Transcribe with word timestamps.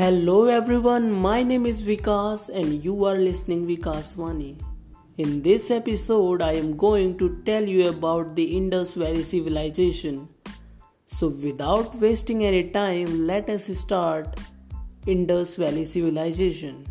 Hello 0.00 0.46
everyone, 0.46 1.12
my 1.12 1.42
name 1.42 1.66
is 1.66 1.82
Vikas 1.82 2.48
and 2.48 2.82
you 2.82 3.04
are 3.04 3.16
listening 3.16 3.66
Vikas 3.66 4.14
Vani. 4.16 4.58
In 5.18 5.42
this 5.42 5.70
episode, 5.70 6.40
I 6.40 6.52
am 6.52 6.74
going 6.74 7.18
to 7.18 7.42
tell 7.44 7.62
you 7.62 7.86
about 7.90 8.34
the 8.34 8.44
Indus 8.56 8.94
Valley 8.94 9.22
civilization. 9.24 10.26
So, 11.04 11.28
without 11.28 11.94
wasting 11.96 12.46
any 12.46 12.70
time, 12.70 13.26
let 13.26 13.50
us 13.50 13.66
start 13.78 14.40
Indus 15.06 15.56
Valley 15.56 15.84
civilization. 15.84 16.86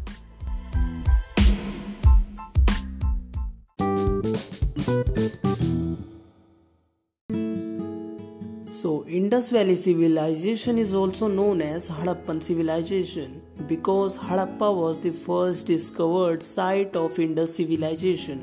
So, 8.80 9.06
Indus 9.08 9.50
Valley 9.50 9.76
civilization 9.76 10.78
is 10.78 10.94
also 10.94 11.28
known 11.28 11.62
as 11.62 11.90
Harappan 11.90 12.42
civilization 12.42 13.42
because 13.68 14.18
Harappa 14.18 14.74
was 14.74 15.02
the 15.02 15.12
first 15.12 15.66
discovered 15.66 16.42
site 16.42 16.96
of 16.96 17.20
Indus 17.20 17.58
civilization. 17.58 18.40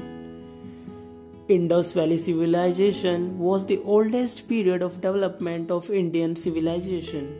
Indus 1.49 1.95
Valley 1.95 2.19
civilization 2.19 3.39
was 3.39 3.65
the 3.65 3.81
oldest 3.85 4.47
period 4.47 4.83
of 4.83 5.01
development 5.01 5.71
of 5.71 5.89
Indian 5.89 6.37
civilization. 6.37 7.35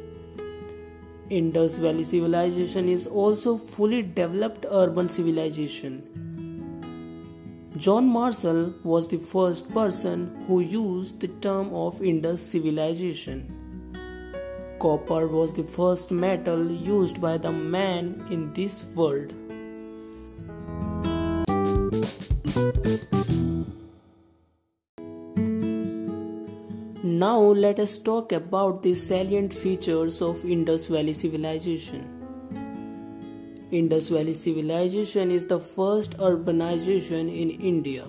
Indus 1.29 1.77
Valley 1.77 2.05
civilization 2.05 2.89
is 2.89 3.07
also 3.07 3.59
fully 3.59 4.01
developed 4.01 4.65
urban 4.71 5.11
civilization 5.11 6.26
John 7.77 8.09
Marshall 8.09 8.73
was 8.85 9.07
the 9.07 9.19
first 9.19 9.69
person 9.75 10.45
who 10.47 10.61
used 10.61 11.21
the 11.21 11.29
term 11.29 11.75
of 11.75 12.03
Indus 12.03 12.41
civilization. 12.41 13.53
Copper 14.79 15.27
was 15.27 15.53
the 15.53 15.63
first 15.63 16.11
metal 16.11 16.71
used 16.71 17.21
by 17.21 17.37
the 17.37 17.53
man 17.53 18.25
in 18.31 18.51
this 18.55 18.85
world. 18.95 19.35
Now 27.05 27.39
let 27.41 27.79
us 27.79 27.99
talk 27.99 28.33
about 28.33 28.83
the 28.83 28.95
salient 28.95 29.53
features 29.53 30.23
of 30.23 30.43
Indus 30.47 30.87
Valley 30.87 31.13
civilization. 31.13 32.16
Indus 33.77 34.09
Valley 34.09 34.33
civilization 34.33 35.31
is 35.31 35.47
the 35.47 35.59
first 35.61 36.17
urbanization 36.17 37.29
in 37.41 37.51
India. 37.71 38.05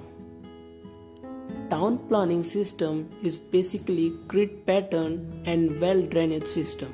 Town 1.69 1.97
planning 2.09 2.43
system 2.45 3.09
is 3.21 3.37
basically 3.37 4.13
grid 4.29 4.65
pattern 4.65 5.41
and 5.45 5.81
well 5.81 6.01
drainage 6.01 6.45
system. 6.47 6.93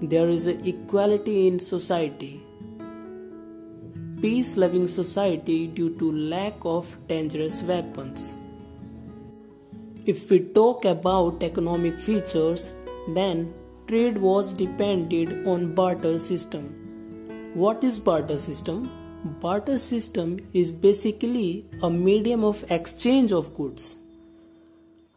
There 0.00 0.30
is 0.30 0.46
equality 0.46 1.46
in 1.46 1.58
society. 1.58 2.42
Peace 4.22 4.56
loving 4.56 4.88
society 4.88 5.66
due 5.66 5.90
to 5.98 6.12
lack 6.12 6.54
of 6.64 6.96
dangerous 7.08 7.62
weapons. 7.62 8.36
If 10.06 10.30
we 10.30 10.38
talk 10.60 10.86
about 10.86 11.42
economic 11.42 11.98
features, 11.98 12.74
then 13.08 13.52
trade 13.86 14.16
was 14.16 14.54
depended 14.54 15.46
on 15.46 15.74
barter 15.74 16.18
system 16.18 16.83
what 17.54 17.84
is 17.84 17.98
barter 18.00 18.36
system? 18.36 18.90
Barter 19.40 19.78
system 19.78 20.40
is 20.52 20.72
basically 20.72 21.64
a 21.82 21.88
medium 21.88 22.42
of 22.44 22.64
exchange 22.70 23.32
of 23.32 23.54
goods. 23.54 23.96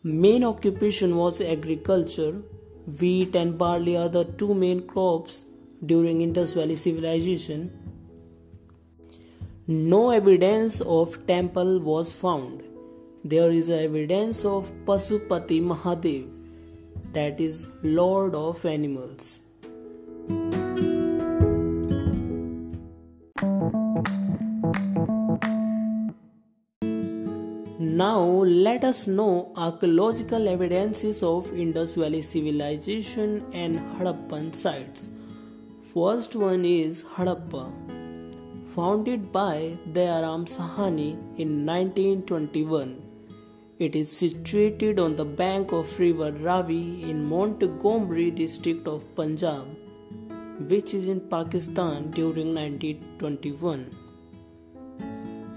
Main 0.03 0.43
occupation 0.43 1.15
was 1.17 1.41
agriculture. 1.41 2.41
Wheat 2.99 3.35
and 3.35 3.57
barley 3.57 3.97
are 3.97 4.07
the 4.07 4.23
two 4.23 4.53
main 4.53 4.85
crops 4.87 5.43
during 5.85 6.21
Indus 6.21 6.53
Valley 6.53 6.75
civilization. 6.75 7.71
No 9.67 10.11
evidence 10.11 10.79
of 10.81 11.25
temple 11.27 11.79
was 11.79 12.13
found. 12.13 12.63
There 13.25 13.51
is 13.51 13.69
evidence 13.69 14.45
of 14.45 14.71
Pasupati 14.85 15.61
Mahadev, 15.61 16.29
that 17.11 17.41
is 17.41 17.67
Lord 17.83 18.35
of 18.35 18.65
Animals. 18.65 19.41
Now 27.99 28.21
let 28.65 28.83
us 28.83 29.07
know 29.07 29.51
archaeological 29.55 30.47
evidences 30.47 31.23
of 31.23 31.51
Indus 31.51 31.95
Valley 31.95 32.21
civilization 32.21 33.43
and 33.53 33.79
Harappan 33.93 34.53
sites. 34.53 35.09
First 35.93 36.35
one 36.35 36.63
is 36.63 37.03
Harappa, 37.15 37.63
founded 38.75 39.31
by 39.31 39.79
Dayaram 39.93 40.45
Sahani 40.55 41.09
in 41.39 41.65
1921. 41.65 43.01
It 43.79 43.95
is 43.95 44.15
situated 44.15 44.99
on 44.99 45.15
the 45.15 45.25
bank 45.25 45.71
of 45.71 45.99
river 45.99 46.31
Ravi 46.33 47.01
in 47.09 47.25
Montgomery 47.27 48.29
district 48.29 48.87
of 48.87 49.07
Punjab, 49.15 49.65
which 50.67 50.93
is 50.93 51.07
in 51.07 51.19
Pakistan 51.19 52.11
during 52.11 52.53
1921. 52.53 54.06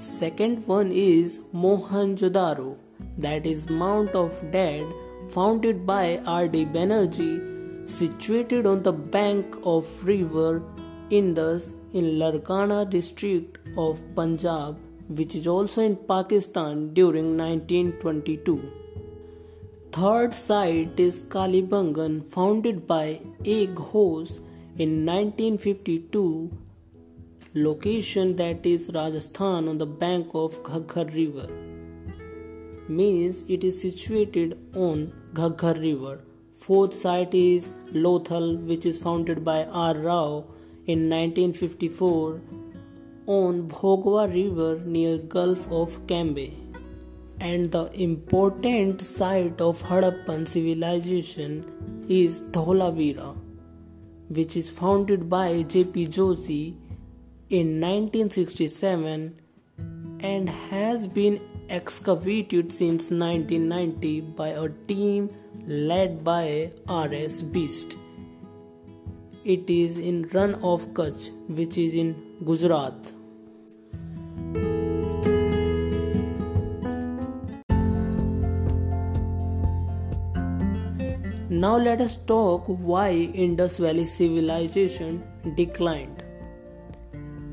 Second 0.00 0.66
one 0.66 0.93
is 0.93 1.41
Mohenjo-daro, 1.53 2.78
that 3.19 3.44
is 3.44 3.69
Mount 3.69 4.15
of 4.15 4.33
Dead, 4.50 4.87
founded 5.28 5.84
by 5.84 6.16
R.D. 6.25 6.65
Banerjee, 6.77 7.87
situated 7.87 8.65
on 8.65 8.83
the 8.83 8.94
bank 8.94 9.44
of 9.62 9.87
river 10.03 10.62
Indus 11.11 11.75
in 11.93 12.19
Larkana 12.22 12.88
district 12.88 13.59
of 13.77 14.00
Punjab, 14.15 14.78
which 15.09 15.34
is 15.34 15.47
also 15.47 15.83
in 15.83 15.97
Pakistan 15.97 16.94
during 16.94 17.37
1922. 17.37 18.72
Third 19.93 20.34
site 20.34 20.99
is 20.99 21.21
Kalibangan, 21.21 22.27
founded 22.31 22.87
by 22.87 23.21
A. 23.44 23.65
In 24.78 25.05
1952 25.05 26.50
location 27.55 28.37
that 28.37 28.65
is 28.65 28.93
Rajasthan 28.94 29.69
on 29.69 29.78
the 29.78 29.87
bank 29.87 30.28
of 30.34 30.62
Ghaggar 30.62 31.12
river 31.12 31.49
means 32.88 33.44
it 33.49 33.65
is 33.65 33.81
situated 33.83 34.56
on 34.77 35.12
Ghaggar 35.34 35.81
river. 35.81 36.21
Fourth 36.55 36.94
site 36.94 37.34
is 37.34 37.72
Lothal 37.93 38.56
which 38.66 38.87
is 38.87 38.99
founded 38.99 39.44
by 39.44 39.65
R. 39.65 39.94
Rao 39.97 40.44
in 40.87 41.11
1954 41.11 42.41
on 43.27 43.69
Bhogwa 43.69 44.32
river 44.32 44.81
near 44.84 45.19
Gulf 45.19 45.67
of 45.72 46.06
Cambay. 46.06 46.55
And 47.41 47.72
the 47.72 47.91
important 48.00 49.00
site 49.00 49.61
of 49.61 49.82
Harappan 49.82 50.47
civilization 50.47 52.05
is 52.09 52.43
Dholavira 52.43 53.37
which 54.28 54.56
is 54.56 54.71
founded 54.71 55.28
by 55.28 55.62
J.P. 55.62 56.06
Joshi 56.06 56.77
in 57.50 57.81
1967 57.81 59.41
and 60.21 60.49
has 60.49 61.09
been 61.09 61.41
excavated 61.69 62.72
since 62.72 63.11
1990 63.11 64.21
by 64.21 64.49
a 64.49 64.69
team 64.87 65.28
led 65.66 66.22
by 66.22 66.71
RS 66.88 67.43
Bisht. 67.43 67.97
It 69.44 69.69
is 69.69 69.99
in 69.99 70.28
Rann 70.28 70.55
of 70.62 70.87
Kutch, 70.94 71.31
which 71.49 71.77
is 71.77 71.94
in 71.94 72.15
Gujarat. 72.44 72.94
Now 81.49 81.76
let 81.76 82.00
us 82.00 82.14
talk 82.14 82.67
why 82.67 83.11
Indus 83.11 83.79
Valley 83.79 84.06
civilization 84.06 85.25
declined. 85.56 86.30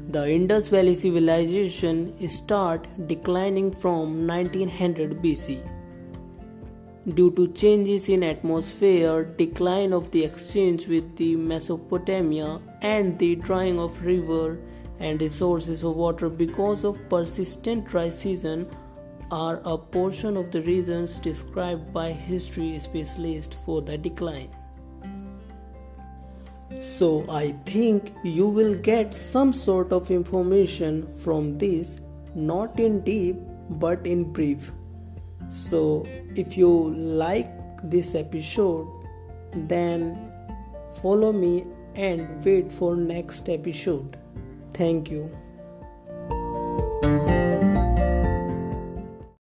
The 0.10 0.26
Indus 0.32 0.70
Valley 0.70 0.94
civilization 0.94 2.30
start 2.30 2.88
declining 3.08 3.74
from 3.74 4.26
1900 4.26 5.22
BC. 5.22 5.60
Due 7.14 7.32
to 7.32 7.50
changes 7.50 8.08
in 8.08 8.24
atmosphere, 8.24 9.26
decline 9.26 9.92
of 9.92 10.10
the 10.12 10.24
exchange 10.24 10.88
with 10.88 11.18
the 11.18 11.36
Mesopotamia 11.36 12.62
and 12.82 13.20
the 13.20 13.36
drying 13.36 13.82
of 13.82 14.02
river 14.06 14.58
and 15.00 15.20
resources 15.20 15.84
of 15.84 15.98
water 15.98 16.30
because 16.30 16.86
of 16.86 17.10
persistent 17.10 17.84
dry 17.86 18.10
season 18.10 18.66
are 19.30 19.60
a 19.66 19.78
portion 19.78 20.38
of 20.38 20.52
the 20.52 20.62
reasons 20.62 21.20
described 21.20 21.92
by 21.92 22.14
history 22.14 22.80
specialists 22.80 23.58
for 23.66 23.82
the 23.82 23.98
decline. 23.98 24.48
So, 26.80 27.26
I 27.30 27.54
think 27.66 28.14
you 28.24 28.48
will 28.50 28.76
get 28.76 29.14
some 29.14 29.52
sort 29.52 29.92
of 29.92 30.12
information 30.12 31.08
from 31.18 31.58
this, 31.58 32.00
not 32.36 32.80
in 32.80 33.02
deep 33.02 33.38
but 33.70 34.06
in 34.06 34.32
brief. 34.32 34.72
So, 35.50 36.06
if 36.36 36.58
you 36.58 36.94
like 36.94 37.50
this 37.84 38.16
episode, 38.16 38.88
then 39.54 40.32
follow 41.02 41.32
me 41.32 41.66
and 41.96 42.44
wait 42.44 42.72
for 42.72 42.96
next 42.96 43.50
episode. 43.50 44.18
Thank 44.74 45.10
you. 45.10 45.36